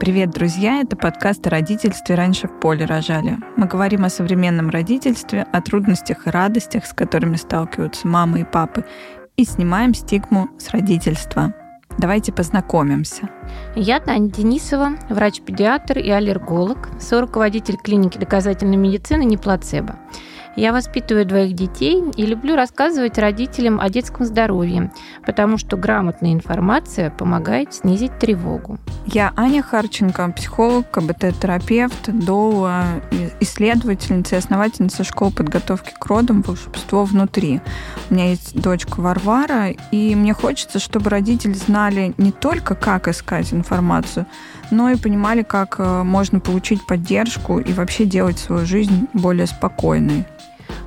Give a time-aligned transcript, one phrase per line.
[0.00, 0.80] Привет, друзья!
[0.80, 3.36] Это подкаст о родительстве «Раньше в поле рожали».
[3.56, 8.84] Мы говорим о современном родительстве, о трудностях и радостях, с которыми сталкиваются мамы и папы,
[9.36, 11.52] и снимаем стигму с родительства.
[11.98, 13.28] Давайте познакомимся.
[13.74, 19.98] Я Таня Денисова, врач-педиатр и аллерголог, соруководитель клиники доказательной медицины «Не плацебо».
[20.54, 24.92] Я воспитываю двоих детей и люблю рассказывать родителям о детском здоровье,
[25.26, 28.78] потому что грамотная информация помогает снизить тревогу.
[29.14, 32.84] Я Аня Харченко, психолог, КБТ-терапевт, доула,
[33.40, 37.62] исследовательница и основательница школы подготовки к родам «Волшебство внутри».
[38.10, 43.54] У меня есть дочка Варвара, и мне хочется, чтобы родители знали не только, как искать
[43.54, 44.26] информацию,
[44.70, 50.26] но и понимали, как э, можно получить поддержку и вообще делать свою жизнь более спокойной.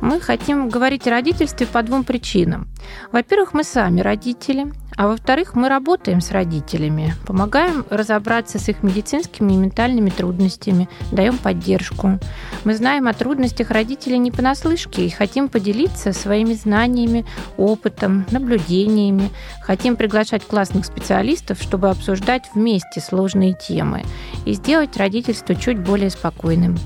[0.00, 2.68] Мы хотим говорить о родительстве по двум причинам.
[3.10, 9.52] Во-первых, мы сами родители, а во-вторых, мы работаем с родителями, помогаем разобраться с их медицинскими
[9.52, 12.18] и ментальными трудностями, даем поддержку.
[12.64, 19.30] Мы знаем о трудностях родителей не понаслышке и хотим поделиться своими знаниями, опытом, наблюдениями.
[19.62, 24.04] Хотим приглашать классных специалистов, чтобы обсуждать вместе сложные темы
[24.44, 26.76] и сделать родительство чуть более спокойным.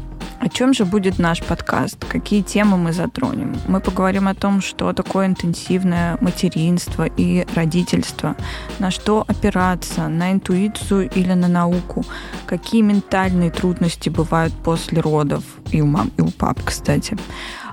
[0.42, 2.04] О чем же будет наш подкаст?
[2.04, 3.54] Какие темы мы затронем?
[3.68, 8.34] Мы поговорим о том, что такое интенсивное материнство и родительство,
[8.80, 12.04] на что опираться, на интуицию или на науку,
[12.44, 17.16] какие ментальные трудности бывают после родов, и у мам, и у пап, кстати.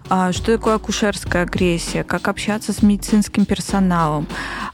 [0.08, 4.28] А что такое акушерская агрессия, как общаться с медицинским персоналом,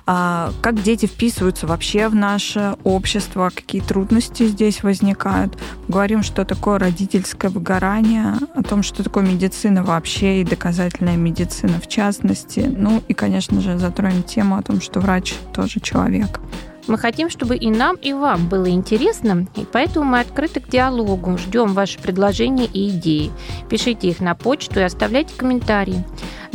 [0.06, 5.58] как дети вписываются вообще в наше общество, какие трудности здесь возникают.
[5.88, 11.88] Говорим, что такое родительское выгорание, о том, что такое медицина вообще и доказательная медицина в
[11.88, 12.60] частности.
[12.60, 16.40] Ну и, конечно же, затронем тему о том, что врач тоже человек.
[16.88, 21.36] Мы хотим, чтобы и нам, и вам было интересно, и поэтому мы открыты к диалогу,
[21.38, 23.32] ждем ваши предложения и идеи.
[23.70, 26.06] Пишите их на почту и оставляйте комментарии.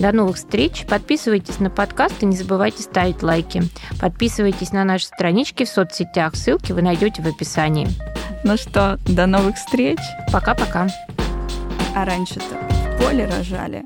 [0.00, 0.86] До новых встреч.
[0.88, 3.62] Подписывайтесь на подкаст и не забывайте ставить лайки.
[4.00, 6.36] Подписывайтесь на наши странички в соцсетях.
[6.36, 7.86] Ссылки вы найдете в описании.
[8.42, 9.98] Ну что, до новых встреч.
[10.32, 10.88] Пока-пока.
[11.94, 13.84] А раньше-то в поле рожали.